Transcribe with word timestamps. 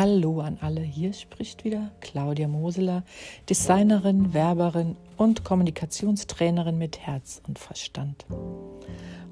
Hallo 0.00 0.42
an 0.42 0.58
alle, 0.60 0.80
hier 0.80 1.12
spricht 1.12 1.64
wieder 1.64 1.90
Claudia 1.98 2.46
Moseler, 2.46 3.02
Designerin, 3.50 4.32
Werberin 4.32 4.94
und 5.16 5.42
Kommunikationstrainerin 5.42 6.78
mit 6.78 7.00
Herz 7.00 7.42
und 7.48 7.58
Verstand. 7.58 8.24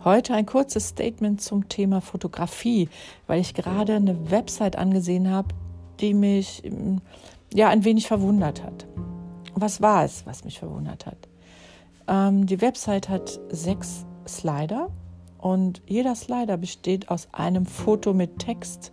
Heute 0.02 0.34
ein 0.34 0.44
kurzes 0.44 0.88
Statement 0.88 1.40
zum 1.40 1.68
Thema 1.68 2.00
Fotografie, 2.00 2.88
weil 3.28 3.40
ich 3.40 3.54
gerade 3.54 3.94
eine 3.94 4.32
Website 4.32 4.74
angesehen 4.74 5.30
habe, 5.30 5.54
die 6.00 6.14
mich 6.14 6.64
ja 7.54 7.68
ein 7.68 7.84
wenig 7.84 8.08
verwundert 8.08 8.64
hat. 8.64 8.88
Was 9.54 9.80
war 9.80 10.04
es, 10.04 10.26
was 10.26 10.44
mich 10.44 10.58
verwundert 10.58 11.06
hat? 11.06 11.28
Ähm, 12.08 12.44
die 12.44 12.60
Website 12.60 13.08
hat 13.08 13.38
sechs 13.50 14.04
Slider 14.26 14.90
und 15.38 15.80
jeder 15.86 16.16
Slider 16.16 16.56
besteht 16.56 17.08
aus 17.08 17.28
einem 17.30 17.66
Foto 17.66 18.12
mit 18.12 18.40
Text 18.40 18.90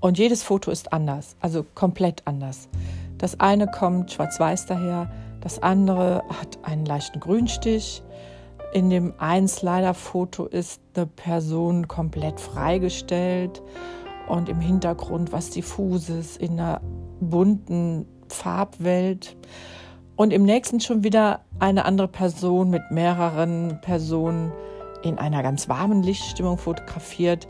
und 0.00 0.18
jedes 0.18 0.42
Foto 0.42 0.70
ist 0.70 0.92
anders, 0.92 1.36
also 1.40 1.64
komplett 1.74 2.22
anders. 2.26 2.68
Das 3.18 3.40
eine 3.40 3.66
kommt 3.66 4.12
schwarz-weiß 4.12 4.66
daher, 4.66 5.10
das 5.40 5.62
andere 5.62 6.22
hat 6.28 6.58
einen 6.62 6.84
leichten 6.84 7.20
Grünstich. 7.20 8.02
In 8.72 8.90
dem 8.90 9.14
einen 9.18 9.48
Slider-Foto 9.48 10.46
ist 10.46 10.80
eine 10.94 11.06
Person 11.06 11.88
komplett 11.88 12.38
freigestellt 12.38 13.62
und 14.28 14.48
im 14.48 14.60
Hintergrund 14.60 15.32
was 15.32 15.50
diffuses 15.50 16.36
in 16.36 16.52
einer 16.52 16.80
bunten 17.20 18.06
Farbwelt. 18.28 19.36
Und 20.16 20.32
im 20.32 20.42
nächsten 20.42 20.80
schon 20.80 21.04
wieder 21.04 21.40
eine 21.60 21.84
andere 21.84 22.08
Person 22.08 22.70
mit 22.70 22.82
mehreren 22.90 23.78
Personen 23.80 24.52
in 25.02 25.18
einer 25.18 25.42
ganz 25.42 25.68
warmen 25.68 26.02
Lichtstimmung 26.02 26.58
fotografiert. 26.58 27.46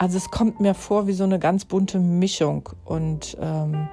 Also 0.00 0.16
es 0.16 0.30
kommt 0.30 0.60
mir 0.60 0.72
vor 0.72 1.06
wie 1.06 1.12
so 1.12 1.24
eine 1.24 1.38
ganz 1.38 1.66
bunte 1.66 1.98
Mischung 1.98 2.70
und 2.86 3.36
ähm, 3.38 3.86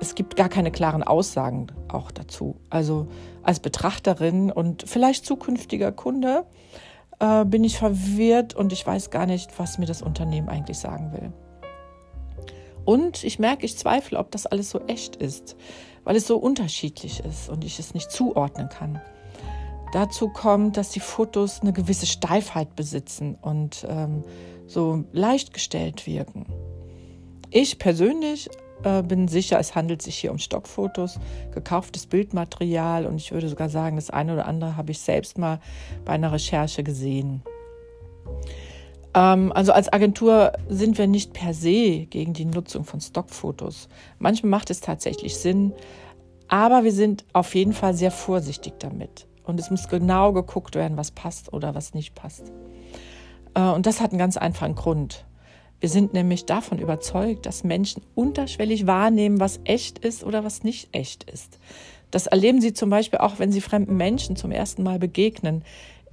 es 0.00 0.14
gibt 0.14 0.34
gar 0.34 0.48
keine 0.48 0.70
klaren 0.70 1.02
Aussagen 1.02 1.66
auch 1.88 2.10
dazu. 2.10 2.56
Also 2.70 3.08
als 3.42 3.60
Betrachterin 3.60 4.50
und 4.50 4.84
vielleicht 4.88 5.26
zukünftiger 5.26 5.92
Kunde 5.92 6.46
äh, 7.18 7.44
bin 7.44 7.64
ich 7.64 7.76
verwirrt 7.76 8.54
und 8.54 8.72
ich 8.72 8.86
weiß 8.86 9.10
gar 9.10 9.26
nicht, 9.26 9.58
was 9.58 9.76
mir 9.76 9.84
das 9.84 10.00
Unternehmen 10.00 10.48
eigentlich 10.48 10.78
sagen 10.78 11.12
will. 11.12 11.34
Und 12.86 13.22
ich 13.22 13.38
merke, 13.38 13.66
ich 13.66 13.76
zweifle, 13.76 14.18
ob 14.18 14.30
das 14.30 14.46
alles 14.46 14.70
so 14.70 14.80
echt 14.86 15.16
ist, 15.16 15.54
weil 16.04 16.16
es 16.16 16.26
so 16.26 16.38
unterschiedlich 16.38 17.20
ist 17.20 17.50
und 17.50 17.62
ich 17.62 17.78
es 17.78 17.92
nicht 17.92 18.10
zuordnen 18.10 18.70
kann. 18.70 19.02
Dazu 19.92 20.30
kommt, 20.30 20.78
dass 20.78 20.90
die 20.90 21.00
Fotos 21.00 21.60
eine 21.60 21.74
gewisse 21.74 22.06
Steifheit 22.06 22.74
besitzen 22.74 23.36
und 23.40 23.86
ähm, 23.86 24.24
so 24.66 25.04
leicht 25.12 25.52
gestellt 25.54 26.06
wirken. 26.06 26.46
Ich 27.50 27.78
persönlich 27.78 28.48
äh, 28.82 29.02
bin 29.02 29.28
sicher, 29.28 29.58
es 29.58 29.74
handelt 29.74 30.02
sich 30.02 30.16
hier 30.16 30.30
um 30.30 30.38
Stockfotos, 30.38 31.18
gekauftes 31.52 32.06
Bildmaterial 32.06 33.06
und 33.06 33.16
ich 33.16 33.32
würde 33.32 33.48
sogar 33.48 33.68
sagen, 33.68 33.96
das 33.96 34.10
eine 34.10 34.34
oder 34.34 34.46
andere 34.46 34.76
habe 34.76 34.90
ich 34.90 35.00
selbst 35.00 35.38
mal 35.38 35.60
bei 36.04 36.12
einer 36.12 36.32
Recherche 36.32 36.82
gesehen. 36.82 37.42
Ähm, 39.14 39.52
also 39.52 39.72
als 39.72 39.92
Agentur 39.92 40.52
sind 40.68 40.98
wir 40.98 41.06
nicht 41.06 41.32
per 41.32 41.54
se 41.54 42.06
gegen 42.06 42.34
die 42.34 42.44
Nutzung 42.44 42.84
von 42.84 43.00
Stockfotos. 43.00 43.88
Manchmal 44.18 44.50
macht 44.50 44.70
es 44.70 44.80
tatsächlich 44.80 45.36
Sinn, 45.36 45.72
aber 46.48 46.84
wir 46.84 46.92
sind 46.92 47.24
auf 47.32 47.54
jeden 47.54 47.72
Fall 47.72 47.94
sehr 47.94 48.10
vorsichtig 48.10 48.74
damit. 48.78 49.26
Und 49.42 49.60
es 49.60 49.70
muss 49.70 49.88
genau 49.88 50.32
geguckt 50.32 50.74
werden, 50.74 50.96
was 50.96 51.12
passt 51.12 51.52
oder 51.52 51.74
was 51.74 51.94
nicht 51.94 52.14
passt. 52.14 52.52
Äh, 53.56 53.62
und 53.62 53.86
das 53.86 54.00
hat 54.00 54.12
einen 54.12 54.20
ganz 54.20 54.36
einfachen 54.36 54.76
Grund. 54.76 55.24
Wir 55.80 55.88
sind 55.88 56.14
nämlich 56.14 56.46
davon 56.46 56.78
überzeugt, 56.78 57.44
dass 57.44 57.64
Menschen 57.64 58.02
unterschwellig 58.14 58.86
wahrnehmen, 58.86 59.40
was 59.40 59.60
echt 59.64 59.98
ist 59.98 60.22
oder 60.24 60.44
was 60.44 60.62
nicht 60.62 60.88
echt 60.92 61.28
ist. 61.28 61.58
Das 62.10 62.26
erleben 62.26 62.60
sie 62.60 62.72
zum 62.72 62.88
Beispiel 62.88 63.18
auch, 63.18 63.38
wenn 63.38 63.52
sie 63.52 63.60
fremden 63.60 63.96
Menschen 63.96 64.36
zum 64.36 64.52
ersten 64.52 64.82
Mal 64.82 64.98
begegnen. 64.98 65.64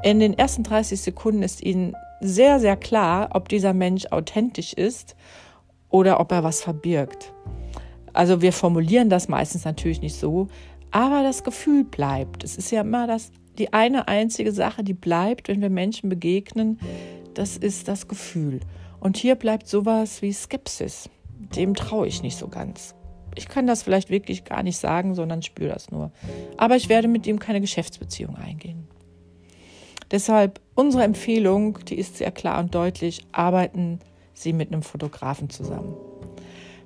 In 0.02 0.20
den 0.20 0.38
ersten 0.38 0.64
30 0.64 1.00
Sekunden 1.00 1.44
ist 1.44 1.62
ihnen 1.64 1.96
sehr, 2.20 2.60
sehr 2.60 2.76
klar, 2.76 3.30
ob 3.34 3.48
dieser 3.48 3.74
Mensch 3.74 4.08
authentisch 4.08 4.74
ist 4.74 5.16
oder 5.90 6.20
ob 6.20 6.32
er 6.32 6.44
was 6.44 6.62
verbirgt. 6.62 7.32
Also 8.12 8.42
wir 8.42 8.54
formulieren 8.54 9.10
das 9.10 9.30
meistens 9.30 9.66
natürlich 9.66 10.02
nicht 10.02 10.16
so, 10.16 10.48
aber 10.92 11.24
das 11.24 11.44
Gefühl 11.44 11.84
bleibt. 11.84 12.44
Es 12.44 12.58
ist 12.58 12.72
ja 12.72 12.82
immer 12.82 13.08
das, 13.08 13.32
die 13.58 13.72
eine 13.72 14.08
einzige 14.08 14.52
Sache, 14.52 14.84
die 14.84 14.94
bleibt, 14.94 15.48
wenn 15.48 15.62
wir 15.62 15.70
Menschen 15.70 16.10
begegnen, 16.10 16.80
das 17.34 17.58
ist 17.58 17.88
das 17.88 18.08
Gefühl. 18.08 18.60
Und 19.00 19.18
hier 19.18 19.36
bleibt 19.36 19.68
sowas 19.68 20.22
wie 20.22 20.32
Skepsis. 20.32 21.10
Dem 21.56 21.76
traue 21.76 22.08
ich 22.08 22.24
nicht 22.24 22.38
so 22.38 22.48
ganz. 22.48 22.96
Ich 23.36 23.48
kann 23.48 23.68
das 23.68 23.84
vielleicht 23.84 24.10
wirklich 24.10 24.46
gar 24.46 24.64
nicht 24.64 24.78
sagen, 24.78 25.16
sondern 25.16 25.42
spüre 25.42 25.74
das 25.74 25.92
nur. 25.92 26.12
Aber 26.58 26.76
ich 26.76 26.90
werde 26.90 27.08
mit 27.08 27.26
ihm 27.28 27.40
keine 27.40 27.62
Geschäftsbeziehung 27.62 28.36
eingehen. 28.36 28.88
Deshalb 30.12 30.62
unsere 30.76 31.04
Empfehlung, 31.04 31.80
die 31.86 31.98
ist 31.98 32.18
sehr 32.18 32.32
klar 32.32 32.60
und 32.60 32.76
deutlich, 32.76 33.26
arbeiten 33.32 34.00
Sie 34.36 34.54
mit 34.54 34.72
einem 34.72 34.84
Fotografen 34.84 35.50
zusammen. 35.50 35.96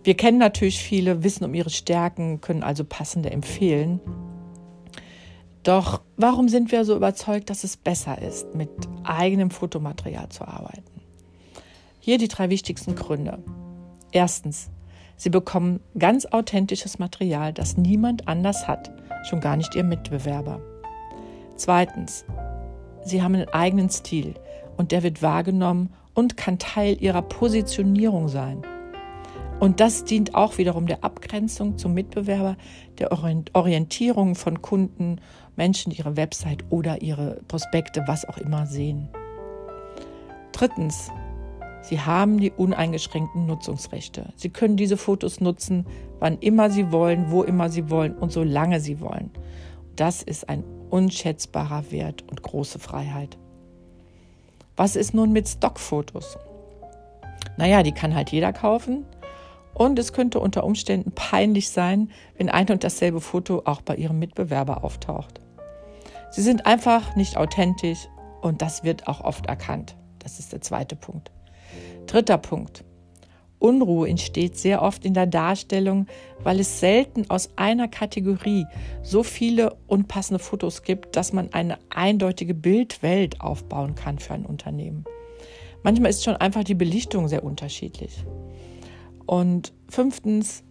Wir 0.03 0.16
kennen 0.16 0.38
natürlich 0.38 0.80
viele, 0.80 1.24
wissen 1.24 1.44
um 1.44 1.53
ihre 1.53 1.69
Stärken, 1.69 2.40
können 2.40 2.63
also 2.63 2.86
passende 2.86 3.30
empfehlen. 3.30 4.00
Doch 5.68 6.00
warum 6.16 6.48
sind 6.48 6.72
wir 6.72 6.86
so 6.86 6.96
überzeugt, 6.96 7.50
dass 7.50 7.66
es 7.66 7.76
besser 7.76 8.22
ist, 8.22 8.56
mit 8.56 8.70
eigenem 9.04 9.52
Fotomaterial 9.52 10.30
zu 10.30 10.48
arbeiten? 10.48 11.02
Hier 12.00 12.18
die 12.18 12.30
drei 12.30 12.50
wichtigsten 12.50 12.96
Gründe. 12.96 13.44
Erstens, 14.14 14.70
Sie 15.18 15.30
bekommen 15.30 15.82
ganz 16.00 16.26
authentisches 16.26 17.00
Material, 17.00 17.52
das 17.52 17.76
niemand 17.76 18.30
anders 18.30 18.66
hat, 18.66 18.94
schon 19.28 19.42
gar 19.42 19.58
nicht 19.58 19.76
Ihr 19.76 19.84
Mitbewerber. 19.84 20.62
Zweitens, 21.58 22.24
Sie 23.04 23.22
haben 23.22 23.36
einen 23.36 23.50
eigenen 23.50 23.90
Stil 23.90 24.36
und 24.78 24.94
der 24.94 25.04
wird 25.04 25.22
wahrgenommen 25.22 25.90
und 26.14 26.38
kann 26.38 26.60
Teil 26.60 26.96
Ihrer 27.02 27.24
Positionierung 27.24 28.30
sein. 28.30 28.62
Und 29.59 29.79
das 29.79 30.03
dient 30.03 30.35
auch 30.35 30.57
wiederum 30.59 30.85
der 30.85 31.03
Abgrenzung 31.03 31.78
zum 31.78 31.94
Mitbewerber, 31.94 32.57
der 33.00 33.12
Orientierung 33.12 34.35
von 34.35 34.62
Kunden, 34.62 35.19
Menschen, 35.56 35.91
die 35.91 35.97
ihre 35.97 36.16
Website 36.16 36.63
oder 36.69 37.01
ihre 37.01 37.41
Prospekte, 37.47 38.03
was 38.06 38.28
auch 38.29 38.38
immer 38.38 38.68
sehen. 38.68 39.09
Drittens, 40.51 41.12
Sie 41.81 42.01
haben 42.01 42.40
die 42.40 42.51
uneingeschränkten 42.51 43.45
Nutzungsrechte. 43.45 44.34
Sie 44.35 44.50
können 44.50 44.75
diese 44.75 44.97
Fotos 44.97 45.40
nutzen, 45.40 45.85
wann 46.19 46.38
immer 46.39 46.69
Sie 46.69 46.91
wollen, 46.91 47.31
wo 47.31 47.44
immer 47.44 47.69
Sie 47.69 47.89
wollen 47.89 48.13
und 48.13 48.31
solange 48.31 48.79
Sie 48.79 49.00
wollen. 49.00 49.31
Das 49.95 50.22
ist 50.22 50.50
ein 50.50 50.63
unschätzbarer 50.89 51.91
Wert 51.91 52.24
und 52.29 52.44
große 52.44 52.78
Freiheit. 52.78 53.38
Was 54.75 54.95
ist 54.95 55.13
nun 55.13 55.31
mit 55.31 55.47
Stockfotos? 55.47 56.38
Naja, 57.57 57.81
die 57.84 57.94
kann 57.94 58.13
halt 58.13 58.31
jeder 58.31 58.53
kaufen. 58.53 59.06
Und 59.78 60.00
es 60.00 60.12
könnte 60.12 60.40
unter 60.40 60.64
Umständen 60.64 61.12
peinlich 61.12 61.70
sein, 61.70 62.10
wenn 62.36 62.50
ein 62.50 62.68
und 62.72 62.84
dasselbe 62.84 63.22
Foto 63.22 63.62
auch 63.66 63.82
bei 63.82 63.96
ihrem 63.96 64.18
Mitbewerber 64.18 64.84
auftaucht. 64.84 65.40
Sie 66.32 66.42
sind 66.42 66.66
einfach 66.66 67.16
nicht 67.16 67.38
authentisch 67.38 68.08
und 68.42 68.64
das 68.64 68.84
wird 68.84 69.08
auch 69.08 69.22
oft 69.22 69.46
erkannt. 69.46 69.96
Das 70.18 70.40
ist 70.40 70.52
der 70.52 70.62
zweite 70.62 70.96
Punkt. 70.96 71.32
Dritter 72.08 72.40
Punkt. 72.40 72.84
Unruhe 73.60 74.10
entsteht 74.10 74.58
sehr 74.58 74.82
oft 74.82 75.06
in 75.06 75.14
der 75.14 75.28
Darstellung, 75.28 76.08
weil 76.42 76.60
es 76.60 76.80
selten 76.80 77.30
aus 77.30 77.52
einer 77.56 77.88
Kategorie 77.88 78.66
so 79.04 79.22
viele 79.22 79.76
unpassende 79.86 80.40
Fotos 80.40 80.82
gibt, 80.82 81.16
dass 81.16 81.34
man 81.34 81.54
eine 81.54 81.78
eindeutige 81.90 82.56
Bildwelt 82.56 83.42
aufbauen 83.42 83.94
kann 83.94 84.18
für 84.18 84.34
ein 84.34 84.46
Unternehmen. 84.48 85.06
Manchmal 85.84 86.10
ist 86.10 86.24
schon 86.24 86.36
einfach 86.36 86.63
die 86.63 86.74
Belichtung 86.74 87.28
sehr 87.28 87.44
unterschiedlich. 87.44 88.25
Und 89.27 89.74
fünftens, 89.89 90.63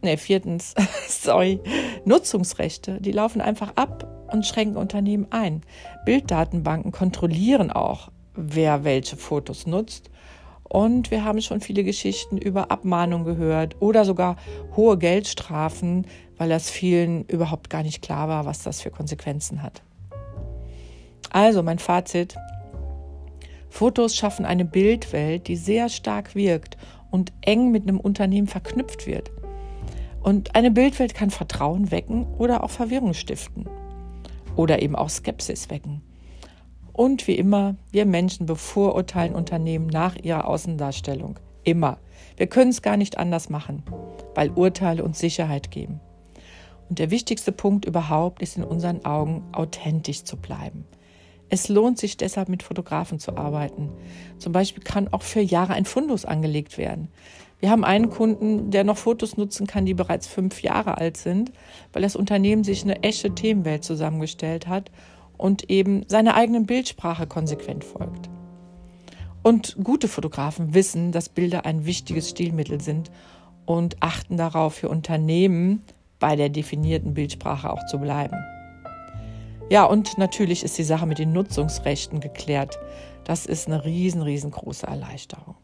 nee, 0.00 0.16
viertens, 0.16 0.74
sorry, 1.08 1.60
Nutzungsrechte, 2.06 3.00
die 3.00 3.12
laufen 3.12 3.42
einfach 3.42 3.72
ab 3.76 4.28
und 4.32 4.46
schränken 4.46 4.76
Unternehmen 4.76 5.26
ein. 5.30 5.62
Bilddatenbanken 6.06 6.92
kontrollieren 6.92 7.70
auch, 7.70 8.10
wer 8.34 8.84
welche 8.84 9.16
Fotos 9.16 9.66
nutzt. 9.66 10.08
Und 10.62 11.10
wir 11.10 11.24
haben 11.24 11.42
schon 11.42 11.60
viele 11.60 11.82
Geschichten 11.82 12.38
über 12.38 12.70
Abmahnung 12.70 13.24
gehört 13.24 13.74
oder 13.80 14.04
sogar 14.04 14.36
hohe 14.76 14.96
Geldstrafen, 14.96 16.06
weil 16.36 16.48
das 16.48 16.70
vielen 16.70 17.24
überhaupt 17.24 17.70
gar 17.70 17.82
nicht 17.82 18.02
klar 18.02 18.28
war, 18.28 18.46
was 18.46 18.62
das 18.62 18.80
für 18.80 18.90
Konsequenzen 18.90 19.64
hat. 19.64 19.82
Also 21.30 21.64
mein 21.64 21.80
Fazit. 21.80 22.36
Fotos 23.68 24.14
schaffen 24.14 24.44
eine 24.44 24.64
Bildwelt, 24.64 25.48
die 25.48 25.56
sehr 25.56 25.88
stark 25.88 26.36
wirkt 26.36 26.76
und 27.10 27.32
eng 27.42 27.70
mit 27.70 27.84
einem 27.84 28.00
Unternehmen 28.00 28.46
verknüpft 28.46 29.06
wird. 29.06 29.30
Und 30.22 30.54
eine 30.54 30.70
Bildwelt 30.70 31.14
kann 31.14 31.30
Vertrauen 31.30 31.90
wecken 31.90 32.26
oder 32.38 32.62
auch 32.62 32.70
Verwirrung 32.70 33.14
stiften 33.14 33.66
oder 34.56 34.82
eben 34.82 34.96
auch 34.96 35.08
Skepsis 35.08 35.70
wecken. 35.70 36.02
Und 36.92 37.26
wie 37.26 37.36
immer, 37.36 37.76
wir 37.92 38.04
Menschen 38.04 38.46
bevorurteilen 38.46 39.34
Unternehmen 39.34 39.86
nach 39.86 40.16
ihrer 40.16 40.46
Außendarstellung, 40.46 41.38
Immer. 41.64 41.98
Wir 42.36 42.46
können 42.46 42.70
es 42.70 42.82
gar 42.82 42.96
nicht 42.96 43.18
anders 43.18 43.50
machen, 43.50 43.82
weil 44.34 44.50
Urteile 44.50 45.04
uns 45.04 45.18
Sicherheit 45.18 45.70
geben. 45.70 46.00
Und 46.88 46.98
der 46.98 47.10
wichtigste 47.10 47.52
Punkt 47.52 47.84
überhaupt 47.84 48.42
ist 48.42 48.56
in 48.56 48.64
unseren 48.64 49.04
Augen, 49.04 49.44
authentisch 49.52 50.24
zu 50.24 50.36
bleiben. 50.36 50.86
Es 51.50 51.68
lohnt 51.68 51.98
sich 51.98 52.16
deshalb, 52.16 52.48
mit 52.48 52.62
Fotografen 52.62 53.18
zu 53.18 53.36
arbeiten. 53.36 53.90
Zum 54.38 54.52
Beispiel 54.52 54.82
kann 54.82 55.08
auch 55.08 55.22
für 55.22 55.40
Jahre 55.40 55.74
ein 55.74 55.84
Fundus 55.84 56.24
angelegt 56.24 56.78
werden. 56.78 57.08
Wir 57.58 57.70
haben 57.70 57.84
einen 57.84 58.08
Kunden, 58.08 58.70
der 58.70 58.84
noch 58.84 58.96
Fotos 58.96 59.36
nutzen 59.36 59.66
kann, 59.66 59.84
die 59.84 59.92
bereits 59.92 60.26
fünf 60.26 60.62
Jahre 60.62 60.96
alt 60.96 61.16
sind, 61.16 61.52
weil 61.92 62.02
das 62.02 62.16
Unternehmen 62.16 62.64
sich 62.64 62.84
eine 62.84 63.02
echte 63.02 63.34
Themenwelt 63.34 63.84
zusammengestellt 63.84 64.66
hat 64.66 64.90
und 65.36 65.68
eben 65.70 66.04
seiner 66.06 66.36
eigenen 66.36 66.66
Bildsprache 66.66 67.26
konsequent 67.26 67.84
folgt. 67.84 68.30
Und 69.42 69.76
gute 69.82 70.08
Fotografen 70.08 70.74
wissen, 70.74 71.12
dass 71.12 71.28
Bilder 71.28 71.66
ein 71.66 71.84
wichtiges 71.84 72.30
Stilmittel 72.30 72.80
sind 72.80 73.10
und 73.66 73.96
achten 74.00 74.36
darauf, 74.36 74.74
für 74.74 74.88
Unternehmen 74.88 75.82
bei 76.18 76.36
der 76.36 76.48
definierten 76.48 77.14
Bildsprache 77.14 77.70
auch 77.70 77.84
zu 77.86 77.98
bleiben. 77.98 78.36
Ja, 79.70 79.84
und 79.84 80.18
natürlich 80.18 80.64
ist 80.64 80.76
die 80.78 80.82
Sache 80.82 81.06
mit 81.06 81.18
den 81.20 81.32
Nutzungsrechten 81.32 82.18
geklärt. 82.18 82.80
Das 83.22 83.46
ist 83.46 83.68
eine 83.68 83.84
riesen, 83.84 84.20
riesengroße 84.20 84.84
Erleichterung. 84.84 85.54